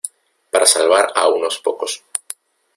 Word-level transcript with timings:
para 0.51 0.65
salvar 0.73 1.05
a 1.21 1.23
unos 1.37 1.59
pocos. 1.65 1.91